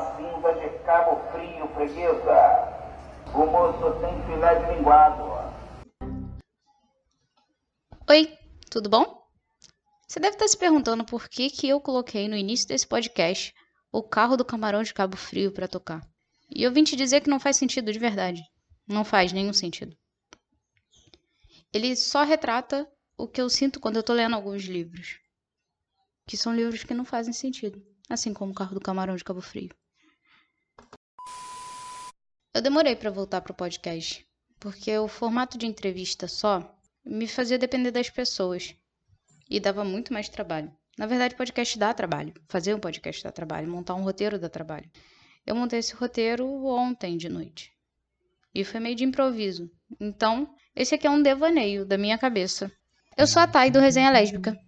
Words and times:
de 0.00 0.78
Cabo 0.84 1.20
Frio, 1.30 1.68
freguesa. 1.74 2.80
O 3.34 3.46
moço 3.46 4.00
tem 4.00 4.24
filé 4.24 4.54
de 4.58 4.74
linguado. 4.74 5.22
Oi, 8.08 8.38
tudo 8.70 8.88
bom? 8.88 9.20
Você 10.08 10.18
deve 10.18 10.34
estar 10.34 10.48
se 10.48 10.56
perguntando 10.56 11.04
por 11.04 11.28
que, 11.28 11.50
que 11.50 11.68
eu 11.68 11.80
coloquei 11.80 12.28
no 12.28 12.36
início 12.36 12.66
desse 12.66 12.86
podcast 12.86 13.54
o 13.92 14.02
carro 14.02 14.36
do 14.36 14.44
camarão 14.44 14.82
de 14.82 14.94
Cabo 14.94 15.16
Frio 15.16 15.52
para 15.52 15.68
tocar. 15.68 16.00
E 16.48 16.62
eu 16.62 16.72
vim 16.72 16.82
te 16.82 16.96
dizer 16.96 17.20
que 17.20 17.30
não 17.30 17.38
faz 17.38 17.56
sentido 17.56 17.92
de 17.92 17.98
verdade. 17.98 18.42
Não 18.88 19.04
faz 19.04 19.32
nenhum 19.32 19.52
sentido. 19.52 19.96
Ele 21.72 21.94
só 21.94 22.24
retrata 22.24 22.90
o 23.16 23.28
que 23.28 23.40
eu 23.40 23.48
sinto 23.48 23.78
quando 23.78 23.96
eu 23.96 24.02
tô 24.02 24.12
lendo 24.12 24.34
alguns 24.34 24.64
livros. 24.64 25.20
Que 26.26 26.36
são 26.36 26.54
livros 26.54 26.82
que 26.82 26.94
não 26.94 27.04
fazem 27.04 27.32
sentido. 27.32 27.80
Assim 28.08 28.34
como 28.34 28.50
o 28.50 28.54
carro 28.54 28.74
do 28.74 28.80
camarão 28.80 29.14
de 29.14 29.22
Cabo 29.22 29.40
Frio. 29.40 29.70
Eu 32.52 32.60
demorei 32.60 32.96
para 32.96 33.12
voltar 33.12 33.40
pro 33.42 33.54
podcast, 33.54 34.26
porque 34.58 34.98
o 34.98 35.06
formato 35.06 35.56
de 35.56 35.66
entrevista 35.66 36.26
só 36.26 36.76
me 37.04 37.28
fazia 37.28 37.56
depender 37.56 37.92
das 37.92 38.10
pessoas 38.10 38.74
e 39.48 39.60
dava 39.60 39.84
muito 39.84 40.12
mais 40.12 40.28
trabalho. 40.28 40.72
Na 40.98 41.06
verdade, 41.06 41.36
podcast 41.36 41.78
dá 41.78 41.94
trabalho. 41.94 42.34
Fazer 42.48 42.74
um 42.74 42.80
podcast 42.80 43.22
dá 43.22 43.30
trabalho, 43.30 43.70
montar 43.70 43.94
um 43.94 44.02
roteiro 44.02 44.36
dá 44.36 44.48
trabalho. 44.48 44.90
Eu 45.46 45.54
montei 45.54 45.78
esse 45.78 45.94
roteiro 45.94 46.44
ontem 46.66 47.16
de 47.16 47.28
noite. 47.28 47.72
E 48.52 48.64
foi 48.64 48.80
meio 48.80 48.96
de 48.96 49.04
improviso. 49.04 49.70
Então, 50.00 50.52
esse 50.74 50.96
aqui 50.96 51.06
é 51.06 51.10
um 51.10 51.22
devaneio 51.22 51.86
da 51.86 51.96
minha 51.96 52.18
cabeça. 52.18 52.70
Eu 53.16 53.28
sou 53.28 53.40
a 53.40 53.46
Thay 53.46 53.70
do 53.70 53.78
Resenha 53.78 54.10
Lésbica. 54.10 54.58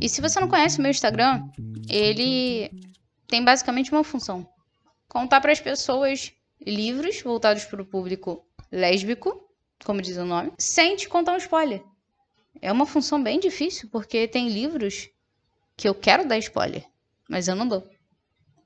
E 0.00 0.08
se 0.08 0.20
você 0.20 0.38
não 0.38 0.48
conhece 0.48 0.78
o 0.78 0.82
meu 0.82 0.90
Instagram, 0.92 1.48
ele 1.88 2.70
tem 3.26 3.44
basicamente 3.44 3.90
uma 3.90 4.04
função: 4.04 4.48
contar 5.08 5.40
para 5.40 5.50
as 5.50 5.60
pessoas 5.60 6.32
livros 6.64 7.20
voltados 7.22 7.64
para 7.64 7.82
o 7.82 7.86
público 7.86 8.46
lésbico, 8.70 9.48
como 9.84 10.02
diz 10.02 10.16
o 10.16 10.24
nome, 10.24 10.52
sem 10.58 10.96
te 10.96 11.08
contar 11.08 11.34
um 11.34 11.38
spoiler. 11.38 11.82
É 12.60 12.72
uma 12.72 12.86
função 12.86 13.22
bem 13.22 13.38
difícil, 13.38 13.88
porque 13.90 14.26
tem 14.26 14.48
livros 14.48 15.08
que 15.76 15.88
eu 15.88 15.94
quero 15.94 16.26
dar 16.26 16.38
spoiler, 16.38 16.84
mas 17.28 17.46
eu 17.48 17.54
não 17.54 17.68
dou. 17.68 17.88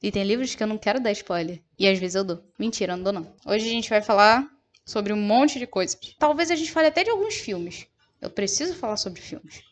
E 0.03 0.11
tem 0.11 0.25
livros 0.25 0.55
que 0.55 0.63
eu 0.63 0.67
não 0.67 0.79
quero 0.79 1.01
dar 1.01 1.13
spoiler, 1.13 1.63
e 1.79 1.87
às 1.87 1.99
vezes 1.99 2.15
eu 2.15 2.25
dou. 2.25 2.43
Mentira, 2.59 2.95
eu 2.95 2.97
não 2.97 3.05
dou 3.05 3.13
não. 3.13 3.35
Hoje 3.47 3.67
a 3.67 3.71
gente 3.71 3.91
vai 3.91 4.01
falar 4.01 4.49
sobre 4.85 5.13
um 5.13 5.21
monte 5.21 5.59
de 5.59 5.67
coisas. 5.67 5.99
Talvez 6.19 6.51
a 6.51 6.57
gente 6.57 6.73
fale 6.73 6.89
até 6.89 7.05
de 7.05 7.11
alguns 7.11 7.35
filmes. 7.35 7.87
Eu 8.21 8.31
preciso 8.31 8.75
falar 8.75 8.97
sobre 8.97 9.21
filmes. 9.21 9.63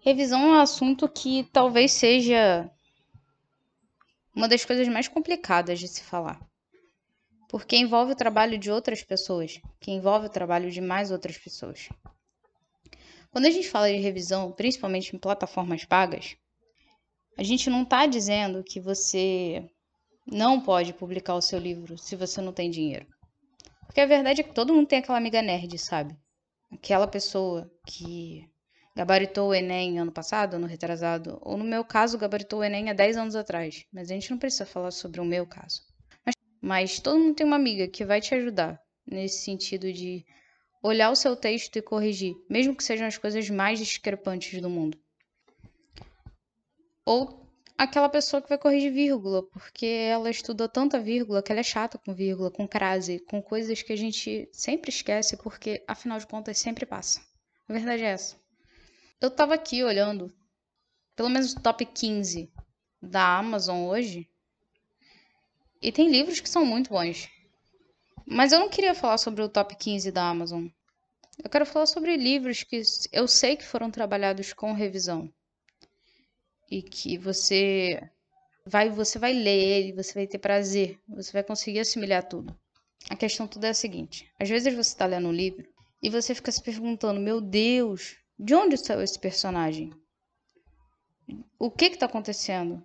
Revisão 0.00 0.40
é 0.40 0.46
um 0.46 0.60
assunto 0.60 1.08
que 1.08 1.44
talvez 1.52 1.92
seja 1.92 2.70
uma 4.34 4.48
das 4.48 4.64
coisas 4.64 4.88
mais 4.88 5.08
complicadas 5.08 5.78
de 5.78 5.88
se 5.88 6.02
falar. 6.02 6.40
Porque 7.48 7.76
envolve 7.76 8.12
o 8.12 8.16
trabalho 8.16 8.58
de 8.58 8.70
outras 8.70 9.02
pessoas, 9.02 9.60
que 9.80 9.90
envolve 9.90 10.26
o 10.26 10.30
trabalho 10.30 10.70
de 10.70 10.80
mais 10.80 11.10
outras 11.10 11.36
pessoas. 11.36 11.88
Quando 13.30 13.46
a 13.46 13.50
gente 13.50 13.68
fala 13.68 13.90
de 13.90 13.98
revisão, 13.98 14.52
principalmente 14.52 15.14
em 15.14 15.18
plataformas 15.18 15.84
pagas, 15.84 16.36
a 17.36 17.42
gente 17.42 17.70
não 17.70 17.82
está 17.82 18.06
dizendo 18.06 18.62
que 18.62 18.80
você 18.80 19.68
não 20.26 20.60
pode 20.60 20.92
publicar 20.92 21.34
o 21.34 21.42
seu 21.42 21.58
livro 21.58 21.96
se 21.96 22.16
você 22.16 22.40
não 22.40 22.52
tem 22.52 22.70
dinheiro. 22.70 23.06
Porque 23.86 24.00
a 24.00 24.06
verdade 24.06 24.40
é 24.40 24.44
que 24.44 24.54
todo 24.54 24.74
mundo 24.74 24.86
tem 24.86 24.98
aquela 24.98 25.18
amiga 25.18 25.42
nerd, 25.42 25.76
sabe? 25.78 26.16
Aquela 26.72 27.06
pessoa 27.06 27.70
que 27.86 28.49
gabaritou 28.94 29.50
o 29.50 29.54
Enem 29.54 29.98
ano 29.98 30.12
passado, 30.12 30.54
ano 30.54 30.66
retrasado, 30.66 31.38
ou 31.42 31.56
no 31.56 31.64
meu 31.64 31.84
caso, 31.84 32.18
gabaritou 32.18 32.60
o 32.60 32.64
Enem 32.64 32.90
há 32.90 32.92
10 32.92 33.16
anos 33.16 33.36
atrás. 33.36 33.84
Mas 33.92 34.10
a 34.10 34.14
gente 34.14 34.30
não 34.30 34.38
precisa 34.38 34.66
falar 34.66 34.90
sobre 34.90 35.20
o 35.20 35.24
meu 35.24 35.46
caso. 35.46 35.82
Mas, 36.24 36.34
mas 36.60 37.00
todo 37.00 37.18
mundo 37.18 37.34
tem 37.34 37.46
uma 37.46 37.56
amiga 37.56 37.88
que 37.88 38.04
vai 38.04 38.20
te 38.20 38.34
ajudar 38.34 38.80
nesse 39.06 39.44
sentido 39.44 39.92
de 39.92 40.24
olhar 40.82 41.10
o 41.10 41.16
seu 41.16 41.36
texto 41.36 41.76
e 41.76 41.82
corrigir, 41.82 42.34
mesmo 42.48 42.74
que 42.74 42.84
sejam 42.84 43.06
as 43.06 43.18
coisas 43.18 43.48
mais 43.50 43.78
discrepantes 43.78 44.60
do 44.60 44.70
mundo. 44.70 44.98
Ou 47.04 47.46
aquela 47.76 48.08
pessoa 48.08 48.42
que 48.42 48.48
vai 48.48 48.58
corrigir 48.58 48.92
vírgula, 48.92 49.42
porque 49.42 49.86
ela 49.86 50.30
estudou 50.30 50.68
tanta 50.68 51.00
vírgula 51.00 51.42
que 51.42 51.50
ela 51.50 51.60
é 51.60 51.64
chata 51.64 51.98
com 51.98 52.14
vírgula, 52.14 52.50
com 52.50 52.68
crase, 52.68 53.18
com 53.20 53.42
coisas 53.42 53.82
que 53.82 53.92
a 53.92 53.96
gente 53.96 54.48
sempre 54.52 54.90
esquece, 54.90 55.36
porque 55.36 55.82
afinal 55.88 56.18
de 56.18 56.26
contas 56.26 56.58
sempre 56.58 56.86
passa. 56.86 57.20
A 57.68 57.72
verdade 57.72 58.02
é 58.02 58.08
essa. 58.08 58.36
Eu 59.20 59.30
tava 59.30 59.52
aqui 59.54 59.84
olhando, 59.84 60.32
pelo 61.14 61.28
menos 61.28 61.52
o 61.52 61.60
top 61.60 61.84
15 61.84 62.50
da 63.02 63.36
Amazon 63.36 63.86
hoje, 63.86 64.26
e 65.82 65.92
tem 65.92 66.10
livros 66.10 66.40
que 66.40 66.48
são 66.48 66.64
muito 66.64 66.88
bons. 66.88 67.28
Mas 68.26 68.52
eu 68.52 68.58
não 68.58 68.70
queria 68.70 68.94
falar 68.94 69.18
sobre 69.18 69.42
o 69.42 69.48
top 69.48 69.76
15 69.76 70.10
da 70.10 70.28
Amazon. 70.28 70.68
Eu 71.42 71.50
quero 71.50 71.66
falar 71.66 71.86
sobre 71.86 72.16
livros 72.16 72.62
que 72.62 72.80
eu 73.12 73.28
sei 73.28 73.56
que 73.56 73.64
foram 73.64 73.90
trabalhados 73.90 74.54
com 74.54 74.72
revisão. 74.72 75.30
E 76.70 76.82
que 76.82 77.18
você 77.18 78.00
vai 78.64 78.88
você 78.88 79.18
vai 79.18 79.32
ler 79.32 79.50
ele, 79.50 79.92
você 79.92 80.14
vai 80.14 80.26
ter 80.26 80.38
prazer, 80.38 80.98
você 81.08 81.32
vai 81.32 81.42
conseguir 81.42 81.80
assimilar 81.80 82.26
tudo. 82.26 82.56
A 83.10 83.16
questão 83.16 83.46
toda 83.46 83.66
é 83.66 83.70
a 83.70 83.74
seguinte: 83.74 84.30
às 84.38 84.48
vezes 84.48 84.72
você 84.72 84.92
está 84.92 85.06
lendo 85.06 85.28
um 85.28 85.32
livro 85.32 85.66
e 86.02 86.08
você 86.08 86.34
fica 86.34 86.52
se 86.52 86.62
perguntando, 86.62 87.20
meu 87.20 87.40
Deus, 87.40 88.16
de 88.42 88.54
onde 88.54 88.78
saiu 88.78 89.02
esse 89.02 89.18
personagem? 89.18 89.92
O 91.58 91.70
que 91.70 91.84
está 91.84 92.06
acontecendo? 92.06 92.82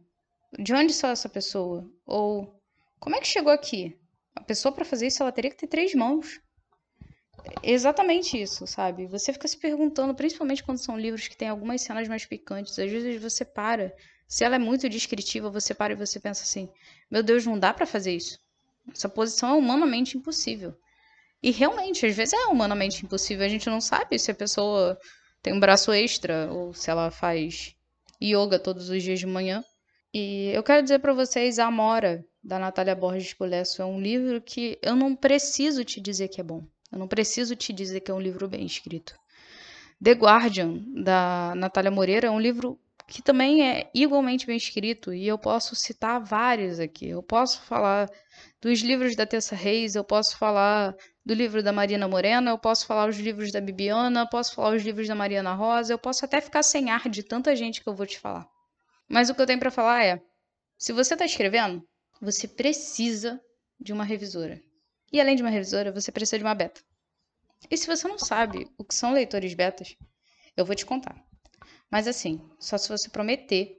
De 0.59 0.73
onde 0.73 0.91
saiu 0.91 1.13
essa 1.13 1.29
pessoa? 1.29 1.89
Ou 2.05 2.61
como 2.99 3.15
é 3.15 3.21
que 3.21 3.27
chegou 3.27 3.53
aqui? 3.53 3.97
A 4.35 4.43
pessoa 4.43 4.73
para 4.73 4.83
fazer 4.83 5.07
isso 5.07 5.23
ela 5.23 5.31
teria 5.31 5.49
que 5.49 5.55
ter 5.55 5.67
três 5.67 5.95
mãos. 5.95 6.41
Exatamente 7.63 8.39
isso, 8.39 8.67
sabe? 8.67 9.07
Você 9.07 9.31
fica 9.31 9.47
se 9.47 9.57
perguntando, 9.57 10.13
principalmente 10.13 10.61
quando 10.61 10.77
são 10.77 10.99
livros 10.99 11.29
que 11.29 11.37
têm 11.37 11.47
algumas 11.47 11.81
cenas 11.81 12.09
mais 12.09 12.25
picantes, 12.25 12.77
às 12.77 12.91
vezes 12.91 13.21
você 13.21 13.45
para. 13.45 13.95
Se 14.27 14.43
ela 14.43 14.55
é 14.55 14.59
muito 14.59 14.89
descritiva, 14.89 15.49
você 15.49 15.73
para 15.73 15.93
e 15.93 15.95
você 15.95 16.19
pensa 16.19 16.43
assim: 16.43 16.69
meu 17.09 17.23
Deus, 17.23 17.45
não 17.45 17.57
dá 17.57 17.73
para 17.73 17.85
fazer 17.85 18.13
isso. 18.13 18.37
Essa 18.91 19.07
posição 19.07 19.51
é 19.51 19.53
humanamente 19.53 20.17
impossível. 20.17 20.75
E 21.41 21.49
realmente, 21.51 22.05
às 22.05 22.13
vezes 22.13 22.33
é 22.33 22.47
humanamente 22.47 23.05
impossível. 23.05 23.45
A 23.45 23.49
gente 23.49 23.69
não 23.69 23.79
sabe 23.79 24.19
se 24.19 24.31
a 24.31 24.35
pessoa 24.35 24.99
tem 25.45 25.53
um 25.53 25.59
braço 25.59 25.93
extra, 25.93 26.51
ou 26.51 26.73
se 26.73 26.89
ela 26.89 27.11
faz 27.11 27.75
yoga 28.19 28.57
todos 28.57 28.89
os 28.89 29.03
dias 29.03 29.19
de 29.19 29.27
manhã. 29.27 29.63
E 30.11 30.49
eu 30.51 30.63
quero 30.63 30.81
dizer 30.81 30.97
para 30.97 31.13
vocês, 31.13 31.59
A 31.59 31.67
Amora, 31.67 32.25
da 32.43 32.57
Natália 32.57 32.95
Borges 32.95 33.31
Colesso, 33.31 33.79
é 33.79 33.85
um 33.85 34.01
livro 34.01 34.41
que 34.41 34.79
eu 34.81 34.95
não 34.95 35.15
preciso 35.15 35.83
te 35.83 36.01
dizer 36.01 36.29
que 36.29 36.41
é 36.41 36.43
bom. 36.43 36.63
Eu 36.91 36.97
não 36.97 37.07
preciso 37.07 37.55
te 37.55 37.71
dizer 37.71 37.99
que 37.99 38.09
é 38.09 38.13
um 38.15 38.19
livro 38.19 38.47
bem 38.47 38.65
escrito. 38.65 39.13
The 40.03 40.13
Guardian, 40.13 40.79
da 41.03 41.53
Natália 41.55 41.91
Moreira, 41.91 42.25
é 42.25 42.31
um 42.31 42.39
livro 42.39 42.79
que 43.07 43.21
também 43.21 43.69
é 43.69 43.91
igualmente 43.93 44.47
bem 44.47 44.57
escrito, 44.57 45.13
e 45.13 45.27
eu 45.27 45.37
posso 45.37 45.75
citar 45.75 46.19
vários 46.19 46.79
aqui. 46.79 47.07
Eu 47.07 47.21
posso 47.21 47.61
falar 47.61 48.09
dos 48.59 48.79
livros 48.79 49.15
da 49.15 49.27
Tessa 49.27 49.55
Reis, 49.55 49.93
eu 49.93 50.03
posso 50.03 50.35
falar 50.39 50.95
do 51.25 51.33
livro 51.33 51.63
da 51.63 51.73
Marina 51.73 52.07
Morena, 52.07 52.51
eu 52.51 52.57
posso 52.57 52.85
falar 52.85 53.09
os 53.09 53.17
livros 53.17 53.51
da 53.51 53.59
Bibiana, 53.59 54.29
posso 54.29 54.53
falar 54.53 54.75
os 54.75 54.83
livros 54.83 55.07
da 55.07 55.15
Mariana 55.15 55.55
Rosa, 55.55 55.91
eu 55.91 55.97
posso 55.97 56.23
até 56.23 56.39
ficar 56.39 56.61
sem 56.61 56.91
ar 56.91 57.09
de 57.09 57.23
tanta 57.23 57.55
gente 57.55 57.81
que 57.81 57.89
eu 57.89 57.95
vou 57.95 58.05
te 58.05 58.19
falar. 58.19 58.47
Mas 59.09 59.29
o 59.29 59.35
que 59.35 59.41
eu 59.41 59.45
tenho 59.47 59.59
para 59.59 59.71
falar 59.71 60.05
é: 60.05 60.21
se 60.77 60.93
você 60.93 61.15
está 61.15 61.25
escrevendo, 61.25 61.83
você 62.21 62.47
precisa 62.47 63.41
de 63.79 63.91
uma 63.91 64.03
revisora. 64.03 64.61
E 65.11 65.19
além 65.19 65.35
de 65.35 65.41
uma 65.41 65.49
revisora, 65.49 65.91
você 65.91 66.11
precisa 66.11 66.37
de 66.37 66.43
uma 66.43 66.53
beta. 66.53 66.81
E 67.71 67.75
se 67.75 67.87
você 67.87 68.07
não 68.07 68.19
sabe 68.19 68.69
o 68.77 68.83
que 68.83 68.93
são 68.93 69.11
leitores 69.11 69.53
betas, 69.55 69.95
eu 70.55 70.63
vou 70.63 70.75
te 70.75 70.85
contar. 70.85 71.15
Mas 71.89 72.07
assim, 72.07 72.39
só 72.59 72.77
se 72.77 72.87
você 72.87 73.09
prometer 73.09 73.75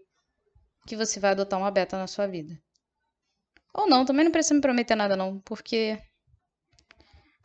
que 0.87 0.97
você 0.97 1.21
vai 1.21 1.31
adotar 1.31 1.59
uma 1.59 1.71
beta 1.71 1.97
na 1.97 2.07
sua 2.09 2.27
vida. 2.27 2.59
Ou 3.73 3.89
não, 3.89 4.05
também 4.05 4.25
não 4.25 4.33
precisa 4.33 4.55
me 4.55 4.61
prometer 4.61 4.97
nada 4.97 5.17
não, 5.17 5.39
porque 5.41 6.01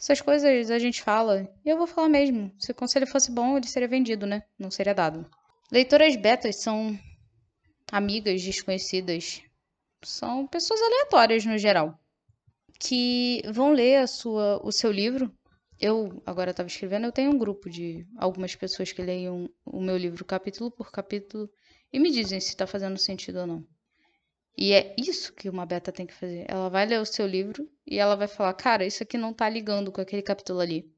essas 0.02 0.20
coisas 0.20 0.72
a 0.72 0.80
gente 0.80 1.04
fala, 1.04 1.48
e 1.64 1.70
eu 1.70 1.78
vou 1.78 1.86
falar 1.86 2.10
mesmo. 2.10 2.52
Se 2.58 2.72
o 2.72 2.76
conselho 2.76 3.06
fosse 3.06 3.32
bom, 3.32 3.56
ele 3.56 3.68
seria 3.68 3.88
vendido, 3.88 4.26
né? 4.26 4.42
Não 4.58 4.72
seria 4.72 4.96
dado. 4.96 5.30
Leitoras 5.72 6.16
betas 6.16 6.60
são 6.60 6.98
amigas 7.92 8.42
desconhecidas. 8.42 9.44
São 10.04 10.48
pessoas 10.48 10.82
aleatórias 10.82 11.46
no 11.46 11.56
geral. 11.56 12.00
Que 12.80 13.44
vão 13.54 13.74
ler 13.74 13.98
a 13.98 14.08
sua, 14.08 14.60
o 14.66 14.72
seu 14.72 14.92
livro. 14.92 15.32
Eu 15.80 16.20
agora 16.26 16.50
estava 16.50 16.68
escrevendo, 16.68 17.06
eu 17.06 17.12
tenho 17.12 17.30
um 17.30 17.38
grupo 17.38 17.70
de 17.70 18.04
algumas 18.18 18.56
pessoas 18.56 18.92
que 18.92 19.04
leiam 19.04 19.48
o 19.64 19.80
meu 19.80 19.98
livro 19.98 20.26
capítulo 20.26 20.72
por 20.72 20.92
capítulo 20.92 21.48
e 21.94 22.00
me 22.00 22.10
dizem 22.10 22.40
se 22.40 22.50
está 22.50 22.66
fazendo 22.66 22.98
sentido 22.98 23.42
ou 23.42 23.48
não. 23.48 23.68
E 24.58 24.74
é 24.74 24.96
isso 24.98 25.34
que 25.34 25.50
uma 25.50 25.66
beta 25.66 25.92
tem 25.92 26.06
que 26.06 26.14
fazer. 26.14 26.46
Ela 26.48 26.70
vai 26.70 26.86
ler 26.86 27.00
o 27.00 27.06
seu 27.06 27.26
livro 27.26 27.70
e 27.86 27.98
ela 27.98 28.16
vai 28.16 28.28
falar: 28.28 28.54
Cara, 28.54 28.86
isso 28.86 29.02
aqui 29.04 29.18
não 29.18 29.34
tá 29.34 29.50
ligando 29.50 29.92
com 29.92 30.02
aquele 30.02 30.22
capítulo 30.22 30.60
ali. 30.60 30.92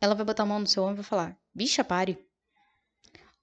Ela 0.00 0.14
vai 0.14 0.24
botar 0.24 0.42
a 0.42 0.46
mão 0.46 0.60
no 0.60 0.66
seu 0.66 0.82
ombro 0.82 0.96
e 0.96 1.02
vai 1.02 1.04
falar: 1.04 1.38
Bicha, 1.54 1.84
pare. 1.84 2.18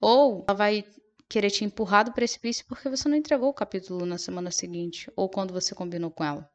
Ou 0.00 0.44
ela 0.46 0.56
vai 0.56 0.84
querer 1.28 1.50
te 1.50 1.64
empurrar 1.64 2.04
do 2.04 2.12
precipício 2.12 2.64
porque 2.66 2.88
você 2.88 3.08
não 3.08 3.16
entregou 3.16 3.48
o 3.48 3.54
capítulo 3.54 4.06
na 4.06 4.18
semana 4.18 4.50
seguinte 4.50 5.10
ou 5.16 5.28
quando 5.28 5.52
você 5.52 5.74
combinou 5.74 6.10
com 6.10 6.24
ela. 6.24 6.48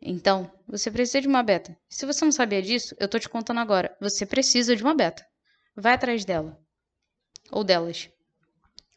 Então, 0.00 0.50
você 0.66 0.90
precisa 0.90 1.20
de 1.20 1.28
uma 1.28 1.44
beta. 1.44 1.78
Se 1.88 2.04
você 2.04 2.24
não 2.24 2.32
sabia 2.32 2.60
disso, 2.60 2.94
eu 2.98 3.08
tô 3.08 3.20
te 3.20 3.28
contando 3.28 3.60
agora. 3.60 3.96
Você 4.00 4.26
precisa 4.26 4.74
de 4.74 4.82
uma 4.82 4.94
beta. 4.94 5.24
Vai 5.76 5.94
atrás 5.94 6.24
dela. 6.24 6.60
Ou 7.52 7.62
delas. 7.62 8.10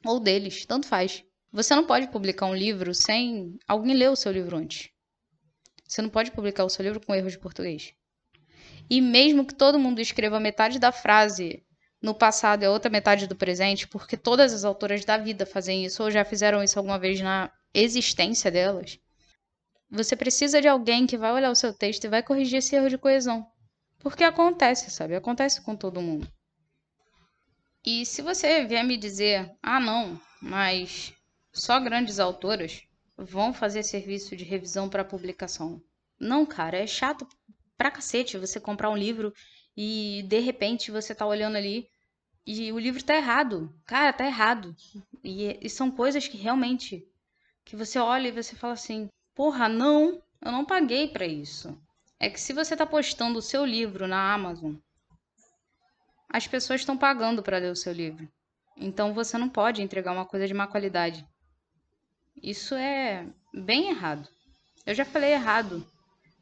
Ou 0.04 0.20
deles, 0.20 0.66
tanto 0.66 0.88
faz. 0.88 1.24
Você 1.56 1.74
não 1.74 1.86
pode 1.86 2.10
publicar 2.10 2.48
um 2.48 2.54
livro 2.54 2.94
sem 2.94 3.58
alguém 3.66 3.96
ler 3.96 4.10
o 4.10 4.16
seu 4.18 4.30
livro 4.30 4.58
antes. 4.58 4.90
Você 5.88 6.02
não 6.02 6.10
pode 6.10 6.32
publicar 6.32 6.66
o 6.66 6.70
seu 6.70 6.84
livro 6.84 7.00
com 7.00 7.16
erros 7.16 7.32
de 7.32 7.40
português. 7.40 7.94
E 8.90 9.00
mesmo 9.00 9.46
que 9.46 9.56
todo 9.56 9.80
mundo 9.80 10.02
escreva 10.02 10.38
metade 10.38 10.80
da 10.80 10.92
frase 10.92 11.64
no 12.02 12.14
passado 12.14 12.64
e 12.64 12.66
a 12.66 12.72
outra 12.72 12.92
metade 12.92 13.26
do 13.26 13.38
presente, 13.38 13.88
porque 13.88 14.18
todas 14.18 14.52
as 14.52 14.66
autoras 14.66 15.06
da 15.06 15.18
vida 15.18 15.46
fazem 15.46 15.86
isso 15.86 16.04
ou 16.04 16.12
já 16.12 16.26
fizeram 16.26 16.62
isso 16.62 16.78
alguma 16.78 17.00
vez 17.00 17.22
na 17.22 17.50
existência 17.74 18.52
delas, 18.52 19.00
você 19.90 20.14
precisa 20.14 20.60
de 20.60 20.68
alguém 20.68 21.08
que 21.08 21.18
vai 21.18 21.32
olhar 21.32 21.52
o 21.52 21.56
seu 21.56 21.74
texto 21.74 22.04
e 22.04 22.10
vai 22.10 22.22
corrigir 22.22 22.58
esse 22.58 22.76
erro 22.76 22.90
de 22.90 22.98
coesão. 22.98 23.48
Porque 24.00 24.26
acontece, 24.26 24.92
sabe? 24.92 25.16
Acontece 25.16 25.62
com 25.62 25.74
todo 25.74 26.02
mundo. 26.02 26.28
E 27.86 28.06
se 28.06 28.22
você 28.22 28.66
vier 28.66 28.84
me 28.84 28.98
dizer, 28.98 29.50
ah, 29.64 29.80
não, 29.80 30.20
mas 30.42 31.15
só 31.56 31.80
grandes 31.80 32.20
autoras 32.20 32.84
vão 33.18 33.54
fazer 33.54 33.82
serviço 33.82 34.36
de 34.36 34.44
revisão 34.44 34.90
para 34.90 35.06
publicação. 35.06 35.82
Não, 36.20 36.46
cara, 36.46 36.78
é 36.78 36.86
chato 36.86 37.26
pra 37.78 37.90
cacete 37.90 38.38
você 38.38 38.60
comprar 38.60 38.90
um 38.90 38.98
livro 38.98 39.34
e 39.76 40.24
de 40.28 40.40
repente 40.40 40.92
você 40.92 41.16
tá 41.16 41.26
olhando 41.26 41.56
ali 41.56 41.88
e 42.46 42.72
o 42.74 42.78
livro 42.78 43.04
tá 43.04 43.16
errado. 43.16 43.74
Cara, 43.86 44.12
tá 44.12 44.26
errado. 44.26 44.76
E, 45.24 45.58
e 45.62 45.70
são 45.70 45.90
coisas 45.90 46.28
que 46.28 46.38
realmente 46.38 47.08
que 47.64 47.76
você 47.76 47.98
olha 47.98 48.28
e 48.28 48.32
você 48.32 48.54
fala 48.54 48.74
assim: 48.74 49.08
"Porra, 49.34 49.70
não, 49.70 50.22
eu 50.42 50.52
não 50.52 50.66
paguei 50.66 51.08
para 51.08 51.26
isso". 51.26 51.78
É 52.20 52.30
que 52.30 52.40
se 52.40 52.52
você 52.52 52.76
tá 52.76 52.86
postando 52.86 53.40
o 53.40 53.42
seu 53.42 53.66
livro 53.66 54.08
na 54.08 54.34
Amazon, 54.34 54.76
as 56.30 56.48
pessoas 56.48 56.82
estão 56.82 56.98
pagando 56.98 57.42
para 57.42 57.60
ler 57.60 57.72
o 57.72 57.76
seu 57.76 57.94
livro. 57.94 58.28
Então 58.76 59.14
você 59.14 59.38
não 59.38 59.48
pode 59.48 59.82
entregar 59.82 60.12
uma 60.12 60.26
coisa 60.26 60.46
de 60.46 60.54
má 60.54 60.68
qualidade. 60.68 61.26
Isso 62.42 62.76
é 62.76 63.28
bem 63.54 63.90
errado. 63.90 64.28
Eu 64.86 64.94
já 64.94 65.06
falei 65.06 65.32
errado 65.32 65.86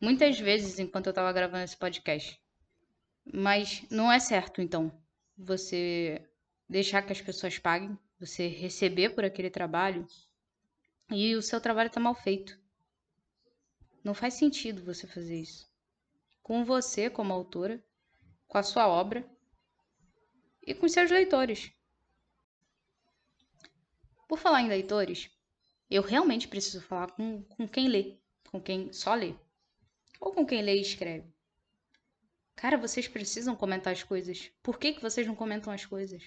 muitas 0.01 0.39
vezes 0.39 0.79
enquanto 0.79 1.07
eu 1.07 1.11
estava 1.11 1.31
gravando 1.31 1.63
esse 1.63 1.77
podcast. 1.77 2.39
Mas 3.25 3.85
não 3.89 4.11
é 4.11 4.19
certo, 4.19 4.61
então, 4.61 4.91
você 5.37 6.21
deixar 6.67 7.01
que 7.03 7.13
as 7.13 7.21
pessoas 7.21 7.57
paguem, 7.57 7.97
você 8.19 8.47
receber 8.47 9.11
por 9.11 9.23
aquele 9.23 9.49
trabalho 9.49 10.05
e 11.09 11.35
o 11.35 11.41
seu 11.41 11.61
trabalho 11.61 11.87
está 11.87 11.99
mal 11.99 12.15
feito. 12.15 12.59
Não 14.03 14.13
faz 14.13 14.33
sentido 14.33 14.83
você 14.83 15.07
fazer 15.07 15.39
isso. 15.39 15.71
Com 16.41 16.65
você, 16.65 17.09
como 17.09 17.31
autora, 17.31 17.81
com 18.47 18.57
a 18.57 18.63
sua 18.63 18.87
obra 18.87 19.25
e 20.61 20.73
com 20.73 20.87
seus 20.89 21.09
leitores. 21.09 21.71
Por 24.27 24.37
falar 24.37 24.61
em 24.61 24.67
leitores, 24.67 25.29
eu 25.89 26.01
realmente 26.01 26.47
preciso 26.47 26.81
falar 26.81 27.11
com, 27.11 27.43
com 27.43 27.67
quem 27.67 27.87
lê, 27.87 28.17
com 28.51 28.61
quem 28.61 28.91
só 28.91 29.13
lê, 29.13 29.35
ou 30.19 30.31
com 30.31 30.45
quem 30.45 30.61
lê 30.61 30.77
e 30.77 30.81
escreve. 30.81 31.33
Cara, 32.55 32.77
vocês 32.77 33.07
precisam 33.07 33.55
comentar 33.55 33.93
as 33.93 34.03
coisas. 34.03 34.51
Por 34.61 34.77
que, 34.77 34.93
que 34.93 35.01
vocês 35.01 35.27
não 35.27 35.35
comentam 35.35 35.73
as 35.73 35.85
coisas? 35.85 36.23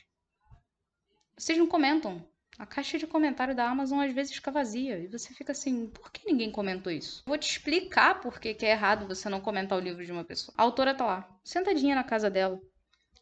Vocês 1.36 1.58
não 1.58 1.66
comentam. 1.66 2.26
A 2.58 2.64
caixa 2.64 2.98
de 2.98 3.06
comentário 3.06 3.54
da 3.54 3.68
Amazon 3.68 4.00
às 4.00 4.14
vezes 4.14 4.34
fica 4.34 4.50
vazia. 4.50 4.98
E 4.98 5.06
você 5.06 5.32
fica 5.34 5.52
assim, 5.52 5.88
por 5.88 6.10
que 6.10 6.26
ninguém 6.26 6.50
comentou 6.50 6.90
isso? 6.90 7.22
Vou 7.26 7.36
te 7.36 7.50
explicar 7.50 8.20
por 8.20 8.40
que, 8.40 8.54
que 8.54 8.64
é 8.64 8.70
errado 8.70 9.06
você 9.06 9.28
não 9.28 9.40
comentar 9.40 9.78
o 9.78 9.80
livro 9.80 10.04
de 10.04 10.12
uma 10.12 10.24
pessoa. 10.24 10.54
A 10.56 10.62
autora 10.62 10.94
tá 10.94 11.04
lá, 11.04 11.38
sentadinha 11.44 11.94
na 11.94 12.04
casa 12.04 12.30
dela, 12.30 12.60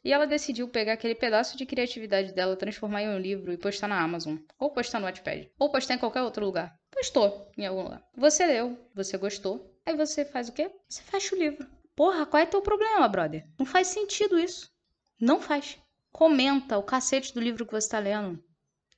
e 0.05 0.13
ela 0.13 0.27
decidiu 0.27 0.69
pegar 0.69 0.93
aquele 0.93 1.15
pedaço 1.15 1.57
de 1.57 1.65
criatividade 1.65 2.33
dela, 2.35 2.57
transformar 2.57 3.03
em 3.03 3.09
um 3.09 3.19
livro 3.19 3.53
e 3.53 3.57
postar 3.57 3.89
na 3.89 4.03
Amazon. 4.03 4.37
Ou 4.59 4.71
postar 4.71 5.01
no 5.01 5.07
Wattpad. 5.07 5.51
Ou 5.59 5.73
postar 5.73 5.95
em 5.95 5.99
qualquer 5.99 6.23
outro 6.23 6.45
lugar. 6.45 6.79
Postou 6.91 7.51
em 7.57 7.65
algum 7.65 7.85
lugar. 7.85 8.07
Você 8.15 8.45
leu, 8.45 8.79
você 8.95 9.17
gostou. 9.17 9.75
Aí 9.87 9.97
você 9.97 10.25
faz 10.25 10.49
o 10.49 10.53
quê? 10.53 10.71
Você 10.87 11.03
fecha 11.03 11.35
o 11.35 11.39
livro. 11.39 11.67
Porra, 11.97 12.27
qual 12.27 12.43
é 12.43 12.47
teu 12.47 12.61
problema, 12.61 13.09
brother? 13.09 13.47
Não 13.59 13.65
faz 13.65 13.89
sentido 13.89 14.39
isso. 14.39 14.71
Não 15.19 15.41
faz. 15.41 15.79
Comenta 16.13 16.77
o 16.77 16.83
cacete 16.83 17.33
do 17.33 17.41
livro 17.41 17.65
que 17.65 17.73
você 17.73 17.87
está 17.87 17.99
lendo. 17.99 18.43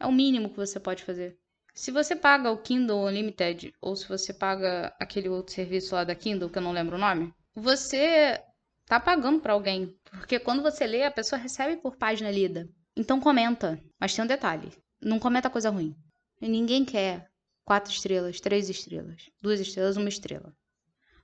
É 0.01 0.07
o 0.07 0.13
mínimo 0.13 0.51
que 0.51 0.57
você 0.57 0.81
pode 0.81 1.05
fazer. 1.05 1.39
Se 1.73 1.91
você 1.91 2.17
paga 2.17 2.51
o 2.51 2.59
Kindle 2.59 3.05
Unlimited, 3.05 3.73
ou 3.81 3.95
se 3.95 4.09
você 4.09 4.33
paga 4.33 4.95
aquele 4.99 5.29
outro 5.29 5.55
serviço 5.55 5.95
lá 5.95 6.05
da 6.05 6.15
Kindle, 6.15 6.51
que 6.51 6.59
eu 6.59 6.63
não 6.63 6.73
lembro 6.73 6.97
o 6.97 6.99
nome, 6.99 7.33
você 7.55 8.41
tá 8.87 8.99
pagando 8.99 9.41
para 9.41 9.53
alguém. 9.53 9.95
Porque 10.11 10.39
quando 10.39 10.63
você 10.63 10.87
lê, 10.87 11.05
a 11.05 11.11
pessoa 11.11 11.39
recebe 11.39 11.77
por 11.77 11.97
página 11.97 12.31
lida. 12.31 12.69
Então 12.97 13.21
comenta. 13.21 13.79
Mas 14.01 14.15
tem 14.15 14.25
um 14.25 14.29
detalhe: 14.29 14.73
não 15.01 15.19
comenta 15.19 15.51
coisa 15.51 15.69
ruim. 15.69 15.95
E 16.41 16.49
ninguém 16.49 16.85
quer 16.85 17.29
quatro 17.65 17.93
estrelas, 17.93 18.41
três 18.41 18.71
estrelas, 18.71 19.29
duas 19.43 19.61
estrelas, 19.61 19.97
uma 19.97 20.09
estrela. 20.09 20.55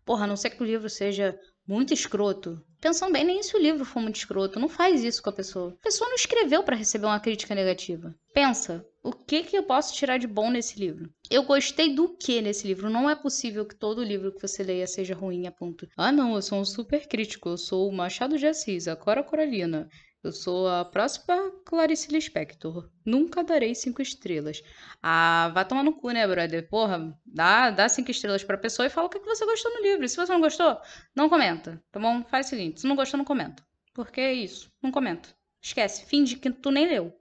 Porra, 0.05 0.25
a 0.25 0.27
não 0.27 0.37
ser 0.37 0.51
que 0.51 0.63
o 0.63 0.67
livro 0.67 0.91
seja 0.91 1.39
muito 1.67 1.95
escroto. 1.95 2.61
Pensando 2.81 3.13
bem, 3.13 3.25
nem 3.25 3.43
se 3.43 3.57
o 3.57 3.61
livro 3.61 3.85
for 3.85 4.01
muito 4.01 4.17
escroto, 4.17 4.59
não 4.59 4.69
faz 4.69 5.05
isso 5.05 5.23
com 5.23 5.31
a 5.31 5.33
pessoa. 5.33 5.77
A 5.81 5.85
pessoa 5.85 6.09
não 6.09 6.17
escreveu 6.17 6.65
para 6.65 6.77
receber 6.77 7.07
uma 7.07 7.21
crítica 7.21 7.55
negativa. 7.55 8.13
Pensa, 8.35 8.85
o 9.05 9.13
que 9.13 9.45
que 9.45 9.57
eu 9.57 9.63
posso 9.63 9.95
tirar 9.95 10.19
de 10.19 10.27
bom 10.27 10.51
nesse 10.51 10.79
livro? 10.79 11.09
Eu 11.31 11.45
gostei 11.45 11.95
do 11.95 12.17
que 12.17 12.41
nesse 12.41 12.67
livro? 12.67 12.91
Não 12.91 13.09
é 13.09 13.15
possível 13.15 13.65
que 13.65 13.77
todo 13.77 14.03
livro 14.03 14.33
que 14.33 14.41
você 14.41 14.63
leia 14.63 14.87
seja 14.87 15.15
ruim 15.15 15.47
a 15.47 15.53
ponto. 15.53 15.87
Ah, 15.97 16.11
não, 16.11 16.35
eu 16.35 16.43
sou 16.43 16.59
um 16.59 16.65
super 16.65 17.07
crítico, 17.07 17.49
eu 17.51 17.57
sou 17.57 17.89
o 17.89 17.93
Machado 17.93 18.37
de 18.37 18.47
Assis, 18.47 18.89
a 18.89 18.97
Cora 18.97 19.23
Coralina. 19.23 19.89
Eu 20.23 20.31
sou 20.31 20.69
a 20.69 20.85
próxima 20.85 21.51
Clarice 21.65 22.13
Lispector. 22.13 22.89
Nunca 23.05 23.43
darei 23.43 23.75
cinco 23.75 24.01
estrelas. 24.01 24.63
Ah, 25.03 25.51
vai 25.53 25.67
tomar 25.67 25.83
no 25.83 25.95
cu, 25.95 26.11
né, 26.11 26.25
brother? 26.27 26.69
Porra, 26.69 27.19
dá, 27.27 27.71
dá 27.71 27.89
cinco 27.89 28.13
estrelas 28.13 28.45
pra 28.45 28.57
pessoa 28.57 28.87
e 28.87 28.91
fala 28.91 29.09
o 29.09 29.11
que 29.11 29.19
você 29.19 29.45
gostou 29.45 29.73
no 29.75 29.83
livro. 29.83 30.09
Se 30.09 30.17
você 30.17 30.33
não 30.33 30.41
gostou, 30.41 30.81
não 31.15 31.29
comenta, 31.29 31.83
tá 31.91 31.99
bom? 31.99 32.23
Faz 32.25 32.47
o 32.47 32.51
seguinte, 32.51 32.81
se 32.81 32.87
não 32.87 32.95
gostou, 32.95 33.19
não 33.19 33.25
comenta. 33.25 33.65
Porque 33.93 34.21
é 34.21 34.33
isso, 34.33 34.71
não 34.81 34.93
comenta. 34.93 35.29
Esquece, 35.61 36.07
finge 36.07 36.37
que 36.37 36.51
tu 36.51 36.71
nem 36.71 36.87
leu. 36.87 37.13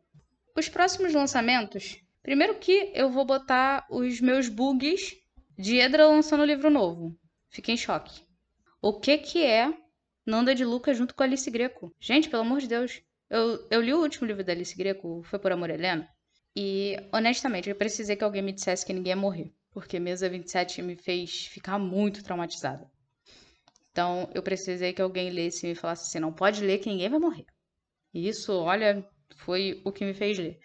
Os 0.55 0.69
próximos 0.69 1.13
lançamentos... 1.13 1.99
Primeiro 2.21 2.59
que 2.59 2.91
eu 2.93 3.09
vou 3.09 3.25
botar 3.25 3.87
os 3.89 4.21
meus 4.21 4.47
bugs 4.47 5.15
de 5.57 5.77
Edra 5.77 6.05
lançando 6.05 6.45
livro 6.45 6.69
novo. 6.69 7.17
Fiquei 7.49 7.73
em 7.73 7.77
choque. 7.77 8.21
O 8.79 8.99
que 8.99 9.17
que 9.17 9.43
é 9.43 9.73
Nanda 10.25 10.53
de 10.53 10.63
Luca 10.63 10.93
junto 10.93 11.15
com 11.15 11.23
Alice 11.23 11.49
Greco. 11.49 11.93
Gente, 11.99 12.29
pelo 12.29 12.43
amor 12.43 12.59
de 12.59 12.67
Deus. 12.67 13.01
Eu, 13.29 13.67
eu 13.71 13.81
li 13.81 13.93
o 13.93 14.01
último 14.01 14.27
livro 14.27 14.43
da 14.43 14.51
Alice 14.51 14.75
Greco, 14.75 15.21
Foi 15.23 15.39
por 15.39 15.51
Amor 15.51 15.69
Helena. 15.69 16.07
E, 16.55 16.97
honestamente, 17.11 17.69
eu 17.69 17.75
precisei 17.75 18.15
que 18.15 18.23
alguém 18.23 18.41
me 18.41 18.51
dissesse 18.51 18.85
que 18.85 18.93
ninguém 18.93 19.11
ia 19.11 19.15
morrer. 19.15 19.53
Porque 19.71 19.99
Mesa 19.99 20.29
27 20.29 20.81
me 20.81 20.95
fez 20.95 21.45
ficar 21.45 21.79
muito 21.79 22.23
traumatizada. 22.23 22.89
Então, 23.91 24.29
eu 24.33 24.43
precisei 24.43 24.93
que 24.93 25.01
alguém 25.01 25.29
lesse 25.29 25.65
e 25.65 25.69
me 25.69 25.75
falasse 25.75 26.03
assim: 26.03 26.19
não 26.19 26.33
pode 26.33 26.63
ler 26.63 26.79
que 26.79 26.89
ninguém 26.89 27.09
vai 27.09 27.19
morrer. 27.19 27.45
E 28.13 28.27
isso, 28.27 28.53
olha, 28.53 29.07
foi 29.37 29.81
o 29.85 29.91
que 29.91 30.05
me 30.05 30.13
fez 30.13 30.37
ler. 30.37 30.59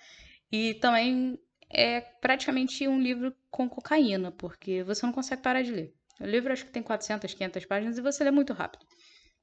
E 0.50 0.74
também 0.74 1.38
é 1.70 2.00
praticamente 2.00 2.86
um 2.86 3.00
livro 3.00 3.34
com 3.50 3.68
cocaína, 3.68 4.32
porque 4.32 4.82
você 4.82 5.04
não 5.06 5.12
consegue 5.12 5.42
parar 5.42 5.62
de 5.62 5.72
ler. 5.72 5.94
O 6.20 6.24
livro 6.24 6.52
acho 6.52 6.64
que 6.64 6.72
tem 6.72 6.82
400, 6.82 7.34
500 7.34 7.64
páginas 7.66 7.98
e 7.98 8.02
você 8.02 8.24
lê 8.24 8.30
muito 8.30 8.52
rápido. 8.52 8.86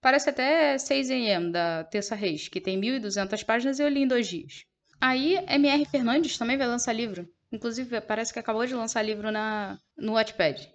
Parece 0.03 0.31
até 0.31 0.75
6am 0.75 1.49
da 1.49 1.85
Terça 1.85 2.13
Reis, 2.13 2.49
que 2.49 2.59
tem 2.59 2.77
1.200 2.77 3.41
páginas 3.45 3.79
e 3.79 3.83
eu 3.83 3.87
li 3.87 4.01
em 4.01 4.07
dois 4.07 4.27
dias. 4.27 4.65
Aí, 4.99 5.37
M.R. 5.47 5.85
Fernandes 5.85 6.37
também 6.37 6.57
vai 6.57 6.67
lançar 6.67 6.91
livro. 6.91 7.25
Inclusive, 7.49 8.01
parece 8.01 8.33
que 8.33 8.37
acabou 8.37 8.65
de 8.65 8.75
lançar 8.75 9.01
livro 9.01 9.31
na, 9.31 9.79
no 9.95 10.15
Wattpad. 10.15 10.69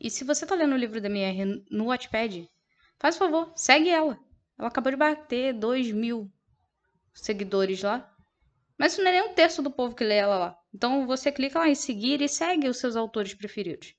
E 0.00 0.10
se 0.10 0.24
você 0.24 0.44
tá 0.44 0.56
lendo 0.56 0.72
o 0.72 0.76
livro 0.76 1.00
da 1.00 1.08
MR 1.08 1.64
no 1.70 1.86
Wattpad, 1.86 2.50
faz 2.98 3.16
favor, 3.16 3.52
segue 3.54 3.88
ela. 3.88 4.18
Ela 4.58 4.66
acabou 4.66 4.90
de 4.90 4.98
bater 4.98 5.54
2 5.54 5.92
mil 5.92 6.28
seguidores 7.14 7.82
lá. 7.84 8.12
Mas 8.76 8.94
isso 8.94 9.02
não 9.02 9.10
é 9.10 9.12
nem 9.12 9.30
um 9.30 9.34
terço 9.34 9.62
do 9.62 9.70
povo 9.70 9.94
que 9.94 10.02
lê 10.02 10.16
ela 10.16 10.36
lá. 10.36 10.58
Então 10.74 11.06
você 11.06 11.30
clica 11.30 11.60
lá 11.60 11.68
em 11.68 11.76
seguir 11.76 12.20
e 12.20 12.28
segue 12.28 12.68
os 12.68 12.78
seus 12.78 12.96
autores 12.96 13.32
preferidos. 13.32 13.94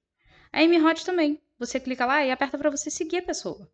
A 0.52 0.60
Amy 0.60 0.84
Hot 0.84 1.06
também. 1.06 1.42
Você 1.58 1.80
clica 1.80 2.06
lá 2.06 2.26
e 2.26 2.32
aperta 2.32 2.58
para 2.58 2.70
você 2.70 2.92
seguir 2.92 3.20
a 3.20 3.24
pessoa 3.24 3.72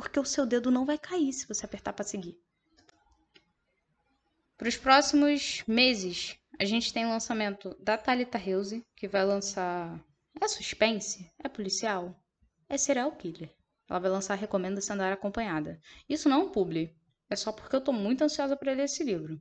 porque 0.00 0.18
o 0.18 0.24
seu 0.24 0.46
dedo 0.46 0.70
não 0.70 0.86
vai 0.86 0.98
cair 0.98 1.32
se 1.32 1.46
você 1.46 1.64
apertar 1.64 1.92
para 1.92 2.04
seguir. 2.04 2.38
Para 4.56 4.68
os 4.68 4.76
próximos 4.76 5.62
meses, 5.66 6.36
a 6.58 6.64
gente 6.64 6.92
tem 6.92 7.06
o 7.06 7.10
lançamento 7.10 7.76
da 7.78 7.96
Thalita 7.96 8.38
Reuse, 8.38 8.84
que 8.96 9.08
vai 9.08 9.24
lançar. 9.24 9.98
É 10.40 10.48
suspense? 10.48 11.30
É 11.42 11.48
policial? 11.48 12.14
É 12.68 12.76
serial 12.76 13.12
killer. 13.12 13.50
Ela 13.88 13.98
vai 13.98 14.10
lançar 14.10 14.34
Recomenda 14.36 14.80
Se 14.80 14.92
Andar 14.92 15.12
Acompanhada. 15.12 15.80
Isso 16.08 16.28
não 16.28 16.40
é 16.40 16.44
um 16.44 16.50
publi. 16.50 16.94
É 17.28 17.36
só 17.36 17.52
porque 17.52 17.74
eu 17.74 17.80
tô 17.80 17.92
muito 17.92 18.22
ansiosa 18.22 18.56
para 18.56 18.72
ler 18.72 18.84
esse 18.84 19.02
livro. 19.02 19.40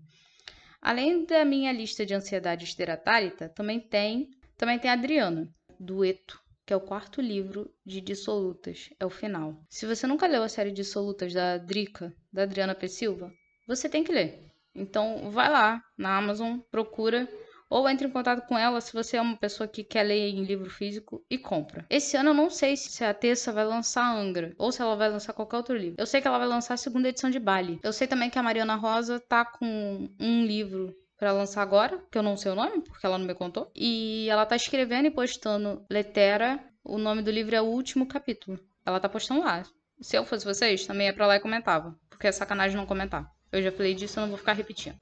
Além 0.81 1.25
da 1.25 1.43
minha 1.45 1.71
lista 1.71 2.05
de 2.05 2.13
ansiedade 2.13 2.65
esteratálita, 2.65 3.49
também 3.49 3.79
tem, 3.79 4.29
também 4.57 4.79
tem 4.79 4.89
a 4.89 4.93
Adriana, 4.93 5.53
Dueto, 5.79 6.41
que 6.69 6.73
é 6.73 6.75
o 6.75 6.79
quarto 6.79 7.19
livro 7.19 7.67
de 7.83 7.99
Dissolutas, 7.99 8.91
é 8.99 9.03
o 9.03 9.09
final. 9.09 9.59
Se 9.67 9.87
você 9.87 10.05
nunca 10.05 10.27
leu 10.27 10.43
a 10.43 10.47
série 10.47 10.69
Dissolutas 10.69 11.33
da 11.33 11.57
Drica, 11.57 12.13
da 12.31 12.43
Adriana 12.43 12.75
P. 12.75 12.87
Silva, 12.87 13.33
você 13.67 13.89
tem 13.89 14.03
que 14.03 14.11
ler. 14.11 14.51
Então 14.75 15.31
vai 15.31 15.49
lá 15.49 15.83
na 15.97 16.15
Amazon, 16.15 16.59
procura 16.69 17.27
ou 17.71 17.89
entre 17.89 18.05
em 18.05 18.11
contato 18.11 18.45
com 18.47 18.55
ela 18.55 18.81
se 18.81 18.93
você 18.93 19.17
é 19.17 19.21
uma 19.21 19.35
pessoa 19.35 19.67
que 19.67 19.83
quer 19.83 20.03
ler 20.03 20.29
em 20.29 20.43
livro 20.43 20.69
físico 20.69 21.25
e 21.27 21.39
compra. 21.39 21.87
Esse 21.89 22.15
ano 22.15 22.29
eu 22.29 22.35
não 22.35 22.51
sei 22.51 22.77
se 22.77 23.03
a 23.03 23.15
Tessa 23.15 23.51
vai 23.51 23.65
lançar 23.65 24.15
Angra 24.15 24.53
ou 24.55 24.71
se 24.71 24.79
ela 24.79 24.95
vai 24.95 25.09
lançar 25.09 25.33
qualquer 25.33 25.57
outro 25.57 25.75
livro. 25.75 25.95
Eu 25.97 26.05
sei 26.05 26.21
que 26.21 26.27
ela 26.27 26.37
vai 26.37 26.47
lançar 26.47 26.75
a 26.75 26.77
segunda 26.77 27.09
edição 27.09 27.31
de 27.31 27.39
Bali. 27.39 27.79
Eu 27.81 27.91
sei 27.91 28.05
também 28.05 28.29
que 28.29 28.37
a 28.37 28.43
Mariana 28.43 28.75
Rosa 28.75 29.19
tá 29.19 29.43
com 29.43 30.07
um 30.19 30.45
livro 30.45 30.95
para 31.19 31.33
lançar 31.33 31.61
agora, 31.61 32.01
que 32.09 32.17
eu 32.17 32.23
não 32.23 32.37
sei 32.37 32.51
o 32.51 32.55
nome, 32.55 32.81
porque 32.81 33.05
ela 33.05 33.17
não 33.17 33.25
me 33.25 33.35
contou. 33.35 33.69
E 33.75 34.27
ela 34.29 34.45
tá 34.45 34.55
escrevendo 34.55 35.07
e 35.07 35.11
postando 35.11 35.85
Letera. 35.89 36.63
O 36.81 36.97
nome 36.97 37.21
do 37.21 37.29
livro 37.29 37.53
é 37.53 37.61
O 37.61 37.65
Último 37.65 38.07
Capítulo. 38.07 38.57
Ela 38.85 39.01
tá 39.01 39.09
postando 39.09 39.41
lá. 39.41 39.61
Se 39.99 40.17
eu 40.17 40.25
fosse 40.25 40.45
vocês, 40.45 40.87
também 40.87 41.07
ia 41.07 41.13
pra 41.13 41.27
lá 41.27 41.35
e 41.35 41.41
comentava. 41.41 41.99
Porque 42.09 42.25
é 42.25 42.31
sacanagem 42.31 42.77
não 42.77 42.85
comentar. 42.85 43.29
Eu 43.51 43.61
já 43.61 43.69
falei 43.69 43.93
disso, 43.93 44.17
eu 44.17 44.21
não 44.21 44.29
vou 44.29 44.37
ficar 44.37 44.53
repetindo. 44.53 44.97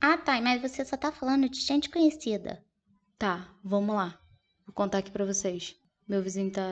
Ah, 0.00 0.18
tá, 0.18 0.40
mas 0.40 0.60
você 0.60 0.84
só 0.84 0.96
tá 0.96 1.12
falando 1.12 1.48
de 1.48 1.60
gente 1.60 1.88
conhecida. 1.88 2.62
Tá, 3.16 3.48
vamos 3.62 3.94
lá. 3.94 4.18
Vou 4.66 4.74
contar 4.74 4.98
aqui 4.98 5.12
pra 5.12 5.24
vocês. 5.24 5.76
Meu 6.08 6.22
vizinho 6.22 6.50
tá. 6.50 6.62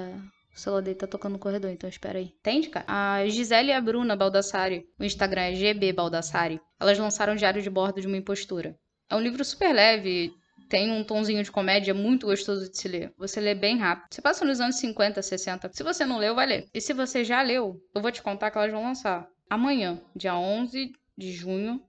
O 0.54 0.58
celular 0.58 0.82
dele 0.82 0.96
tá 0.96 1.06
tocando 1.06 1.32
no 1.32 1.38
corredor, 1.38 1.70
então 1.70 1.88
espera 1.88 2.18
aí. 2.18 2.32
Entende, 2.38 2.68
cara? 2.68 2.86
A 2.86 3.26
Gisele 3.26 3.70
e 3.70 3.72
a 3.72 3.80
Bruna 3.80 4.14
Baldassari, 4.14 4.86
o 4.98 5.04
Instagram 5.04 5.42
é 5.42 5.54
GB 5.54 5.92
Baldassari, 5.92 6.60
elas 6.78 6.98
lançaram 6.98 7.34
Diário 7.34 7.60
de 7.60 7.68
Bordo 7.68 8.00
de 8.00 8.06
uma 8.06 8.16
Impostura. 8.16 8.78
É 9.10 9.16
um 9.16 9.20
livro 9.20 9.44
super 9.44 9.72
leve, 9.72 10.32
tem 10.68 10.90
um 10.90 11.04
tonzinho 11.04 11.42
de 11.42 11.50
comédia 11.50 11.92
muito 11.92 12.26
gostoso 12.26 12.70
de 12.70 12.78
se 12.78 12.88
ler. 12.88 13.12
Você 13.18 13.40
lê 13.40 13.54
bem 13.54 13.78
rápido. 13.78 14.14
Você 14.14 14.22
passa 14.22 14.44
nos 14.44 14.60
anos 14.60 14.76
50, 14.76 15.20
60. 15.20 15.70
Se 15.72 15.82
você 15.82 16.06
não 16.06 16.18
leu, 16.18 16.34
vai 16.34 16.46
ler. 16.46 16.68
E 16.72 16.80
se 16.80 16.92
você 16.92 17.24
já 17.24 17.42
leu, 17.42 17.80
eu 17.94 18.00
vou 18.00 18.12
te 18.12 18.22
contar 18.22 18.50
que 18.50 18.58
elas 18.58 18.72
vão 18.72 18.84
lançar 18.84 19.28
amanhã, 19.50 20.00
dia 20.16 20.36
11 20.36 20.92
de 21.16 21.32
junho, 21.32 21.82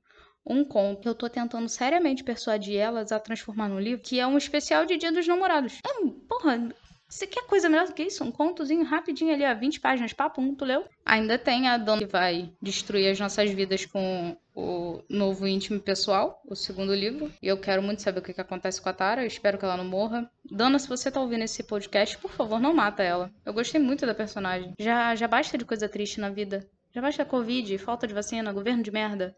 um 0.45 0.63
conto. 0.63 1.07
Eu 1.07 1.15
tô 1.15 1.29
tentando 1.29 1.67
seriamente 1.69 2.23
persuadir 2.23 2.77
elas 2.77 3.11
a 3.11 3.19
transformar 3.19 3.69
num 3.69 3.79
livro 3.79 4.03
que 4.03 4.19
é 4.19 4.27
um 4.27 4.37
especial 4.37 4.85
de 4.85 4.97
Dia 4.97 5.11
dos 5.11 5.27
Namorados. 5.27 5.79
É, 5.85 6.07
porra, 6.27 6.69
você 7.15 7.25
quer 7.25 7.45
coisa 7.47 7.69
melhor 7.69 7.87
do 7.87 7.93
que 7.93 8.03
isso? 8.03 8.25
Um 8.25 8.31
contozinho 8.31 8.83
rapidinho 8.83 9.33
ali, 9.33 9.45
a 9.45 9.53
20 9.53 9.79
páginas, 9.79 10.11
papo, 10.11 10.41
um, 10.41 10.53
tu 10.53 10.65
leu? 10.65 10.83
Ainda 11.05 11.37
tem 11.37 11.69
a 11.69 11.77
dona 11.77 11.99
que 11.99 12.05
vai 12.05 12.51
destruir 12.61 13.09
as 13.09 13.17
nossas 13.17 13.49
vidas 13.51 13.85
com 13.85 14.35
o 14.53 15.01
novo 15.07 15.47
íntimo 15.47 15.79
pessoal, 15.79 16.41
o 16.45 16.57
segundo 16.57 16.93
livro. 16.93 17.31
E 17.41 17.47
eu 17.47 17.57
quero 17.57 17.81
muito 17.81 18.01
saber 18.01 18.19
o 18.19 18.21
que, 18.21 18.33
que 18.33 18.41
acontece 18.41 18.81
com 18.81 18.89
a 18.89 18.93
Tara. 18.93 19.23
Eu 19.23 19.27
espero 19.27 19.57
que 19.57 19.63
ela 19.63 19.77
não 19.77 19.85
morra. 19.85 20.29
Dana, 20.51 20.77
se 20.77 20.89
você 20.89 21.09
tá 21.09 21.21
ouvindo 21.21 21.43
esse 21.43 21.63
podcast, 21.63 22.17
por 22.17 22.31
favor, 22.31 22.59
não 22.59 22.73
mata 22.73 23.01
ela. 23.01 23.31
Eu 23.45 23.53
gostei 23.53 23.79
muito 23.79 24.05
da 24.05 24.13
personagem. 24.13 24.73
Já, 24.77 25.15
já 25.15 25.25
basta 25.25 25.57
de 25.57 25.63
coisa 25.63 25.87
triste 25.87 26.19
na 26.19 26.29
vida. 26.29 26.69
Já 26.93 27.01
basta 27.01 27.23
Covid, 27.23 27.77
falta 27.77 28.05
de 28.05 28.13
vacina, 28.13 28.51
governo 28.51 28.83
de 28.83 28.91
merda. 28.91 29.33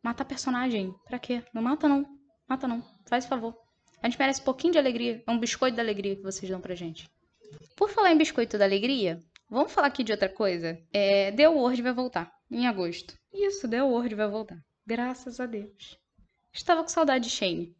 Matar 0.00 0.26
personagem. 0.26 0.94
Pra 1.04 1.18
quê? 1.18 1.42
Não 1.52 1.60
mata 1.60 1.88
não. 1.88 2.06
Mata 2.48 2.68
não. 2.68 2.84
Faz 3.04 3.26
favor. 3.26 3.52
A 4.00 4.08
gente 4.08 4.18
merece 4.18 4.40
um 4.42 4.44
pouquinho 4.44 4.74
de 4.74 4.78
alegria. 4.78 5.24
É 5.26 5.30
um 5.32 5.40
biscoito 5.40 5.76
da 5.76 5.82
alegria 5.82 6.14
que 6.14 6.22
vocês 6.22 6.48
dão 6.48 6.60
pra 6.60 6.76
gente. 6.76 7.10
Por 7.76 7.90
falar 7.90 8.12
em 8.12 8.18
biscoito 8.18 8.58
da 8.58 8.64
alegria, 8.64 9.20
vamos 9.50 9.72
falar 9.72 9.88
aqui 9.88 10.02
de 10.02 10.12
outra 10.12 10.28
coisa? 10.28 10.78
É, 10.92 11.30
The 11.32 11.48
World 11.48 11.82
vai 11.82 11.92
voltar 11.92 12.30
em 12.50 12.66
agosto. 12.66 13.14
Isso, 13.32 13.68
The 13.68 13.82
World 13.82 14.14
vai 14.14 14.28
voltar. 14.28 14.58
Graças 14.86 15.40
a 15.40 15.46
Deus. 15.46 15.98
Estava 16.52 16.82
com 16.82 16.88
saudade 16.88 17.28
de 17.28 17.30
Shane. 17.30 17.74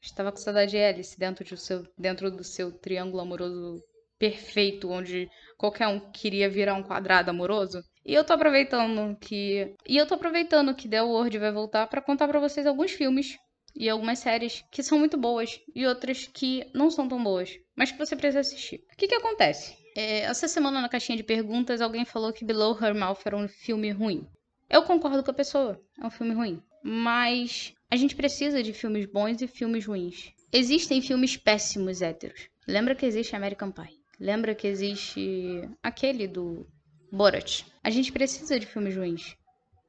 Estava 0.00 0.32
com 0.32 0.38
saudade 0.38 0.72
de 0.72 0.78
Alice 0.78 1.18
dentro 1.18 1.44
do 1.44 1.56
seu, 1.56 1.86
dentro 1.96 2.30
do 2.30 2.42
seu 2.42 2.72
triângulo 2.72 3.22
amoroso 3.22 3.80
perfeito, 4.18 4.88
onde 4.88 5.28
qualquer 5.56 5.86
um 5.86 6.00
queria 6.10 6.48
virar 6.48 6.74
um 6.74 6.82
quadrado 6.82 7.30
amoroso. 7.30 7.82
E 8.04 8.12
eu 8.12 8.24
tô 8.24 8.32
aproveitando 8.32 9.16
que. 9.18 9.74
E 9.86 9.96
eu 9.96 10.06
tô 10.06 10.14
aproveitando 10.14 10.74
que 10.74 10.88
The 10.88 11.02
World 11.02 11.38
vai 11.38 11.52
voltar 11.52 11.86
para 11.86 12.02
contar 12.02 12.26
para 12.26 12.40
vocês 12.40 12.66
alguns 12.66 12.90
filmes 12.90 13.36
e 13.74 13.88
algumas 13.88 14.18
séries 14.18 14.64
que 14.70 14.82
são 14.82 14.98
muito 14.98 15.16
boas 15.16 15.60
e 15.74 15.86
outras 15.86 16.26
que 16.26 16.66
não 16.74 16.90
são 16.90 17.08
tão 17.08 17.22
boas, 17.22 17.50
mas 17.74 17.90
que 17.90 17.98
você 17.98 18.14
precisa 18.14 18.40
assistir. 18.40 18.84
O 18.92 18.96
que 18.96 19.08
que 19.08 19.14
acontece? 19.14 19.76
É, 19.96 20.20
essa 20.20 20.48
semana 20.48 20.80
na 20.80 20.88
caixinha 20.88 21.16
de 21.16 21.22
perguntas 21.22 21.80
alguém 21.80 22.04
falou 22.04 22.32
que 22.32 22.44
Below 22.44 22.78
Her 22.80 22.94
Mouth 22.94 23.20
era 23.24 23.36
um 23.36 23.48
filme 23.48 23.90
ruim. 23.90 24.26
Eu 24.68 24.82
concordo 24.82 25.22
com 25.22 25.30
a 25.30 25.34
pessoa, 25.34 25.80
é 26.00 26.06
um 26.06 26.10
filme 26.10 26.34
ruim. 26.34 26.62
Mas 26.82 27.74
a 27.90 27.96
gente 27.96 28.16
precisa 28.16 28.62
de 28.62 28.72
filmes 28.72 29.06
bons 29.06 29.42
e 29.42 29.46
filmes 29.46 29.86
ruins. 29.86 30.32
Existem 30.52 31.00
filmes 31.00 31.36
péssimos 31.36 32.02
héteros. 32.02 32.48
Lembra 32.66 32.94
que 32.94 33.06
existe 33.06 33.36
American 33.36 33.70
Pie. 33.70 34.00
Lembra 34.18 34.54
que 34.54 34.66
existe 34.66 35.68
aquele 35.82 36.26
do 36.26 36.66
Borat. 37.10 37.64
A 37.82 37.90
gente 37.90 38.12
precisa 38.12 38.58
de 38.58 38.66
filmes 38.66 38.96
ruins. 38.96 39.36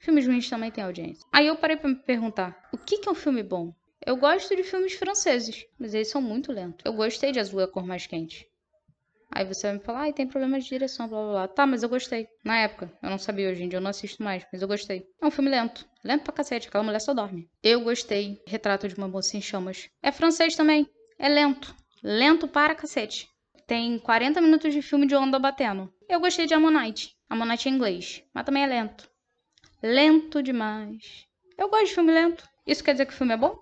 Filmes 0.04 0.28
ruins 0.28 0.50
também 0.50 0.70
têm 0.70 0.84
audiência. 0.84 1.26
Aí 1.32 1.48
eu 1.48 1.56
parei 1.56 1.78
para 1.78 1.90
me 1.90 1.96
perguntar: 1.96 2.68
o 2.74 2.78
que, 2.78 2.98
que 2.98 3.08
é 3.08 3.12
um 3.12 3.16
filme 3.16 3.42
bom? 3.42 3.74
Eu 4.06 4.18
gosto 4.18 4.54
de 4.54 4.62
filmes 4.62 4.96
franceses, 4.96 5.66
mas 5.80 5.94
eles 5.94 6.10
são 6.10 6.22
muito 6.22 6.52
lentos. 6.52 6.84
Eu 6.84 6.92
gostei 6.92 7.32
de 7.32 7.40
Azul 7.40 7.62
é 7.62 7.64
a 7.64 7.68
cor 7.68 7.86
mais 7.86 8.06
quente. 8.06 8.46
Aí 9.32 9.46
você 9.46 9.68
vai 9.68 9.78
me 9.78 9.84
falar, 9.84 10.02
ai, 10.02 10.14
tem 10.14 10.28
problema 10.28 10.60
de 10.60 10.68
direção, 10.68 11.08
blá 11.08 11.22
blá 11.22 11.32
blá. 11.32 11.48
Tá, 11.48 11.66
mas 11.66 11.84
eu 11.84 11.90
gostei. 11.90 12.28
Na 12.44 12.58
época, 12.58 12.92
eu 13.02 13.10
não 13.10 13.18
sabia, 13.18 13.50
hoje 13.50 13.64
em 13.64 13.70
dia 13.70 13.78
eu 13.78 13.82
não 13.82 13.92
assisto 13.92 14.22
mais, 14.22 14.46
mas 14.52 14.62
eu 14.62 14.68
gostei. 14.68 15.08
É 15.22 15.26
um 15.26 15.32
filme 15.32 15.50
lento. 15.50 15.88
Lento 16.04 16.24
pra 16.26 16.34
cacete, 16.34 16.68
aquela 16.68 16.84
mulher 16.84 17.00
só 17.00 17.14
dorme. 17.14 17.50
Eu 17.64 17.80
gostei. 17.80 18.42
Retrato 18.46 18.90
de 18.90 18.96
uma 18.96 19.08
moça 19.08 19.38
em 19.38 19.42
chamas. 19.42 19.90
É 20.04 20.12
francês 20.12 20.54
também. 20.54 20.86
É 21.18 21.30
lento. 21.30 21.74
Lento 22.04 22.46
para 22.46 22.76
cacete. 22.76 23.30
Tem 23.66 23.98
40 24.00 24.42
minutos 24.42 24.74
de 24.74 24.82
filme 24.82 25.08
de 25.08 25.16
onda 25.16 25.40
batendo. 25.40 25.92
Eu 26.10 26.20
gostei 26.20 26.46
de 26.46 26.54
Ammonite. 26.54 27.16
Ammonite 27.30 27.70
é 27.70 27.72
inglês, 27.72 28.22
mas 28.34 28.44
também 28.44 28.64
é 28.64 28.68
lento. 28.68 29.13
Lento 29.84 30.42
demais. 30.42 31.26
Eu 31.58 31.70
gosto 31.70 31.88
de 31.88 31.94
filme 31.94 32.14
lento. 32.14 32.48
Isso 32.66 32.82
quer 32.82 32.94
dizer 32.94 33.06
que 33.06 33.12
o 33.12 33.16
filme 33.18 33.34
é 33.34 33.38
bom? 33.38 33.54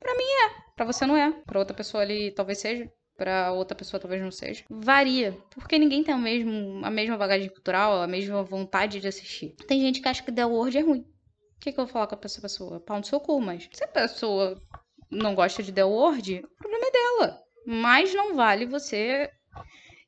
Pra 0.00 0.16
mim 0.16 0.24
é. 0.24 0.72
Pra 0.74 0.84
você 0.84 1.06
não 1.06 1.16
é. 1.16 1.30
Pra 1.46 1.60
outra 1.60 1.76
pessoa 1.76 2.02
ali 2.02 2.32
talvez 2.32 2.58
seja. 2.58 2.90
Pra 3.16 3.52
outra 3.52 3.76
pessoa 3.76 4.00
talvez 4.00 4.20
não 4.20 4.32
seja. 4.32 4.64
Varia. 4.68 5.38
Porque 5.54 5.78
ninguém 5.78 6.02
tem 6.02 6.12
a, 6.12 6.18
mesmo, 6.18 6.84
a 6.84 6.90
mesma 6.90 7.16
bagagem 7.16 7.48
cultural, 7.48 8.02
a 8.02 8.06
mesma 8.08 8.42
vontade 8.42 8.98
de 8.98 9.06
assistir. 9.06 9.54
Tem 9.68 9.80
gente 9.80 10.00
que 10.00 10.08
acha 10.08 10.24
que 10.24 10.32
The 10.32 10.44
World 10.44 10.76
é 10.76 10.80
ruim. 10.80 11.00
O 11.02 11.60
que, 11.60 11.70
que 11.70 11.78
eu 11.78 11.84
vou 11.84 11.92
falar 11.92 12.08
com 12.08 12.18
essa 12.20 12.40
pessoa? 12.40 12.80
Pau 12.80 12.98
no 12.98 13.04
seu 13.04 13.20
cu, 13.20 13.40
mas 13.40 13.68
se 13.72 13.84
a 13.84 13.88
pessoa 13.88 14.60
não 15.08 15.36
gosta 15.36 15.62
de 15.62 15.70
The 15.70 15.84
World, 15.84 16.42
o 16.42 16.56
problema 16.56 16.86
é 16.86 16.90
dela. 16.90 17.42
Mas 17.64 18.12
não 18.12 18.34
vale 18.34 18.66
você 18.66 19.30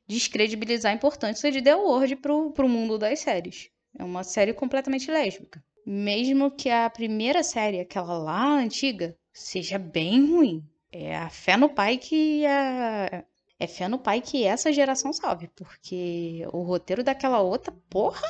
descredibilizar 0.07 0.91
a 0.91 0.95
importância 0.95 1.49
de 1.49 1.61
The 1.61 1.75
World 1.75 2.17
pro, 2.17 2.51
pro 2.51 2.67
mundo 2.67 2.97
das 2.97 3.19
séries. 3.19 3.69
É 3.97 4.03
uma 4.03 4.23
série 4.23 4.53
completamente 4.53 5.09
lésbica. 5.09 5.63
Mesmo 5.85 6.49
que 6.51 6.69
a 6.69 6.89
primeira 6.89 7.43
série, 7.43 7.79
aquela 7.79 8.17
lá 8.17 8.55
antiga, 8.55 9.15
seja 9.31 9.77
bem 9.77 10.31
ruim. 10.31 10.63
É 10.91 11.15
a 11.15 11.29
fé 11.29 11.57
no 11.57 11.69
pai 11.69 11.97
que 11.97 12.45
a... 12.45 13.23
É 13.59 13.67
fé 13.67 13.87
no 13.87 13.97
pai 13.99 14.19
que 14.19 14.43
essa 14.43 14.73
geração 14.73 15.13
salve, 15.13 15.49
porque 15.55 16.45
o 16.51 16.63
roteiro 16.63 17.03
daquela 17.03 17.39
outra, 17.39 17.73
porra. 17.89 18.21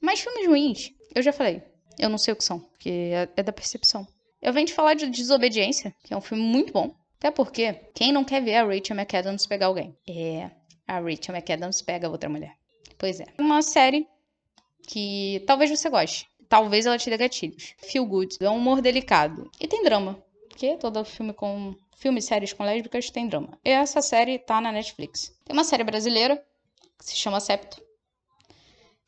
Mas 0.00 0.20
filmes 0.20 0.46
ruins, 0.46 0.92
eu 1.14 1.22
já 1.22 1.32
falei, 1.32 1.62
eu 1.98 2.08
não 2.08 2.18
sei 2.18 2.32
o 2.32 2.36
que 2.36 2.42
são, 2.42 2.58
porque 2.58 2.88
é, 2.88 3.28
é 3.36 3.42
da 3.42 3.52
percepção. 3.52 4.06
Eu 4.40 4.52
venho 4.52 4.66
de 4.66 4.72
falar 4.72 4.94
de 4.94 5.06
Desobediência, 5.06 5.94
que 6.02 6.14
é 6.14 6.16
um 6.16 6.20
filme 6.20 6.42
muito 6.42 6.72
bom. 6.72 6.94
Até 7.18 7.30
porque, 7.30 7.74
quem 7.94 8.10
não 8.10 8.24
quer 8.24 8.42
ver 8.42 8.56
a 8.56 8.64
Rachel 8.64 8.96
McAdams 8.96 9.46
pegar 9.46 9.66
alguém? 9.66 9.94
É, 10.08 10.50
a 10.88 10.98
Rachel 10.98 11.34
McAdams 11.34 11.82
pega 11.82 12.08
outra 12.08 12.30
mulher. 12.30 12.54
Pois 12.96 13.20
é. 13.20 13.26
Uma 13.38 13.60
série 13.60 14.08
que 14.90 15.44
talvez 15.46 15.70
você 15.70 15.88
goste. 15.88 16.28
Talvez 16.48 16.84
ela 16.84 16.98
te 16.98 17.08
dê 17.08 17.16
gatilhos. 17.16 17.74
Feel 17.78 18.04
good. 18.04 18.36
É 18.40 18.50
um 18.50 18.56
humor 18.56 18.82
delicado. 18.82 19.48
E 19.60 19.68
tem 19.68 19.84
drama. 19.84 20.20
Porque 20.48 20.76
todo 20.78 21.04
filme 21.04 21.32
com. 21.32 21.76
Filmes, 21.96 22.24
séries 22.24 22.52
com 22.52 22.64
lésbicas 22.64 23.08
tem 23.10 23.28
drama. 23.28 23.56
E 23.64 23.70
essa 23.70 24.02
série 24.02 24.38
tá 24.38 24.60
na 24.60 24.72
Netflix. 24.72 25.32
Tem 25.44 25.54
uma 25.54 25.62
série 25.62 25.84
brasileira 25.84 26.42
que 26.98 27.04
se 27.04 27.14
chama 27.14 27.38
Septo. 27.38 27.80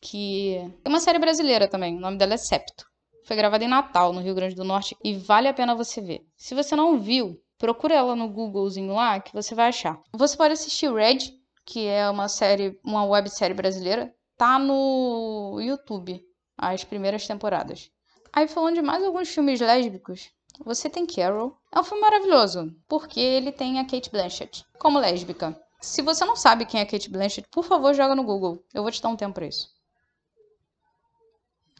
Que. 0.00 0.58
Tem 0.84 0.92
uma 0.92 1.00
série 1.00 1.18
brasileira 1.18 1.66
também. 1.66 1.96
O 1.96 2.00
nome 2.00 2.16
dela 2.16 2.34
é 2.34 2.36
Septo. 2.36 2.86
Foi 3.24 3.34
gravada 3.34 3.64
em 3.64 3.68
Natal, 3.68 4.12
no 4.12 4.20
Rio 4.20 4.36
Grande 4.36 4.54
do 4.54 4.62
Norte. 4.62 4.96
E 5.02 5.14
vale 5.14 5.48
a 5.48 5.54
pena 5.54 5.74
você 5.74 6.00
ver. 6.00 6.24
Se 6.36 6.54
você 6.54 6.76
não 6.76 7.00
viu, 7.00 7.40
procura 7.58 7.94
ela 7.94 8.14
no 8.14 8.28
Googlezinho 8.28 8.92
lá 8.92 9.18
que 9.20 9.32
você 9.32 9.52
vai 9.52 9.68
achar. 9.68 10.00
Você 10.12 10.36
pode 10.36 10.52
assistir 10.52 10.92
Red, 10.92 11.18
que 11.64 11.86
é 11.86 12.08
uma 12.08 12.28
série, 12.28 12.78
uma 12.84 13.04
websérie 13.04 13.56
brasileira, 13.56 14.14
tá 14.42 14.58
no 14.58 15.60
YouTube, 15.60 16.20
as 16.58 16.82
primeiras 16.82 17.24
temporadas. 17.28 17.92
Aí 18.32 18.48
falando 18.48 18.74
de 18.74 18.82
mais 18.82 19.04
alguns 19.04 19.28
filmes 19.28 19.60
lésbicos, 19.60 20.32
você 20.64 20.90
tem 20.90 21.06
Carol. 21.06 21.56
É 21.70 21.78
um 21.78 21.84
filme 21.84 22.00
maravilhoso, 22.00 22.74
porque 22.88 23.20
ele 23.20 23.52
tem 23.52 23.78
a 23.78 23.86
Kate 23.86 24.10
Blanchett 24.10 24.64
como 24.80 24.98
lésbica. 24.98 25.56
Se 25.80 26.02
você 26.02 26.24
não 26.24 26.34
sabe 26.34 26.66
quem 26.66 26.80
é 26.80 26.84
Kate 26.84 27.08
Blanchett, 27.08 27.48
por 27.52 27.62
favor, 27.62 27.94
joga 27.94 28.16
no 28.16 28.24
Google. 28.24 28.64
Eu 28.74 28.82
vou 28.82 28.90
te 28.90 29.00
dar 29.00 29.10
um 29.10 29.16
tempo 29.16 29.34
para 29.34 29.46
isso. 29.46 29.68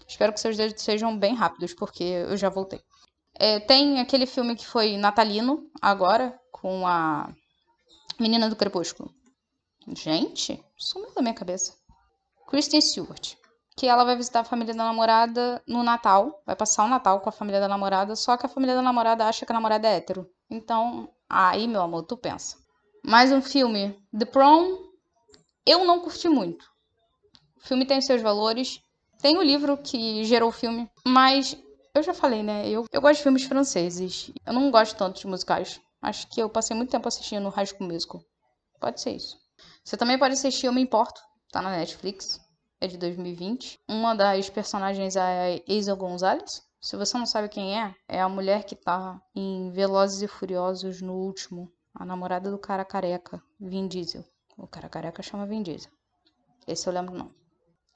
Espero 0.06 0.32
que 0.32 0.38
seus 0.38 0.56
dedos 0.56 0.80
sejam 0.80 1.18
bem 1.18 1.34
rápidos, 1.34 1.74
porque 1.74 2.04
eu 2.04 2.36
já 2.36 2.48
voltei. 2.48 2.80
É, 3.34 3.58
tem 3.58 3.98
aquele 3.98 4.24
filme 4.24 4.54
que 4.54 4.64
foi 4.64 4.96
natalino, 4.96 5.68
agora, 5.80 6.38
com 6.52 6.86
a 6.86 7.34
menina 8.20 8.48
do 8.48 8.54
Crepúsculo. 8.54 9.12
Gente, 9.96 10.64
sumiu 10.76 11.12
da 11.12 11.22
minha 11.22 11.34
cabeça. 11.34 11.81
Kristen 12.52 12.82
Stewart. 12.82 13.34
Que 13.74 13.86
ela 13.86 14.04
vai 14.04 14.14
visitar 14.14 14.40
a 14.40 14.44
família 14.44 14.74
da 14.74 14.84
namorada 14.84 15.62
no 15.66 15.82
Natal. 15.82 16.42
Vai 16.44 16.54
passar 16.54 16.84
o 16.84 16.88
Natal 16.88 17.18
com 17.20 17.30
a 17.30 17.32
família 17.32 17.58
da 17.58 17.66
namorada, 17.66 18.14
só 18.14 18.36
que 18.36 18.44
a 18.44 18.48
família 18.48 18.74
da 18.74 18.82
namorada 18.82 19.24
acha 19.24 19.46
que 19.46 19.52
a 19.52 19.54
namorada 19.54 19.88
é 19.88 19.96
hétero. 19.96 20.28
Então, 20.50 21.08
aí, 21.26 21.66
meu 21.66 21.80
amor, 21.80 22.02
tu 22.02 22.14
pensa. 22.14 22.58
Mais 23.02 23.32
um 23.32 23.40
filme, 23.40 23.98
The 24.16 24.26
Prom. 24.26 24.76
Eu 25.64 25.86
não 25.86 26.00
curti 26.00 26.28
muito. 26.28 26.66
O 27.56 27.66
filme 27.66 27.86
tem 27.86 28.02
seus 28.02 28.20
valores. 28.20 28.82
Tem 29.22 29.38
o 29.38 29.42
livro 29.42 29.78
que 29.78 30.22
gerou 30.24 30.50
o 30.50 30.52
filme, 30.52 30.90
mas 31.06 31.56
eu 31.94 32.02
já 32.02 32.12
falei, 32.12 32.42
né? 32.42 32.68
Eu, 32.68 32.84
eu 32.92 33.00
gosto 33.00 33.16
de 33.16 33.22
filmes 33.22 33.44
franceses. 33.44 34.30
Eu 34.44 34.52
não 34.52 34.70
gosto 34.70 34.94
tanto 34.94 35.18
de 35.18 35.26
musicais. 35.26 35.80
Acho 36.02 36.28
que 36.28 36.42
eu 36.42 36.50
passei 36.50 36.76
muito 36.76 36.90
tempo 36.90 37.08
assistindo 37.08 37.48
High 37.48 37.66
School 37.66 37.88
Musical. 37.88 38.20
Pode 38.78 39.00
ser 39.00 39.12
isso. 39.12 39.38
Você 39.82 39.96
também 39.96 40.18
pode 40.18 40.34
assistir 40.34 40.66
Eu 40.66 40.74
Me 40.74 40.82
Importo. 40.82 41.18
Tá 41.52 41.60
na 41.60 41.70
Netflix. 41.70 42.40
É 42.82 42.88
de 42.88 42.98
2020. 42.98 43.78
Uma 43.86 44.12
das 44.12 44.50
personagens 44.50 45.14
é 45.14 45.20
a 45.20 45.72
Hazel 45.72 45.96
Gonzalez. 45.96 46.66
Se 46.80 46.96
você 46.96 47.16
não 47.16 47.26
sabe 47.26 47.48
quem 47.48 47.80
é, 47.80 47.94
é 48.08 48.20
a 48.20 48.28
mulher 48.28 48.64
que 48.64 48.74
tá 48.74 49.22
em 49.36 49.70
Velozes 49.70 50.20
e 50.20 50.26
Furiosos 50.26 51.00
no 51.00 51.12
último. 51.12 51.72
A 51.94 52.04
namorada 52.04 52.50
do 52.50 52.58
cara 52.58 52.84
careca, 52.84 53.40
Vin 53.60 53.86
Diesel. 53.86 54.24
O 54.58 54.66
cara 54.66 54.88
careca 54.88 55.22
chama 55.22 55.46
Vin 55.46 55.62
Diesel. 55.62 55.92
Esse 56.66 56.88
eu 56.88 56.92
lembro 56.92 57.16
não. 57.16 57.30